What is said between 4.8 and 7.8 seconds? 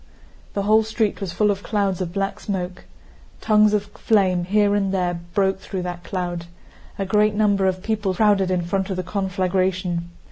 there broke through that cloud. A great number